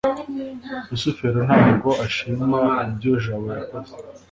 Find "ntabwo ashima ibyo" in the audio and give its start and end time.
1.49-3.11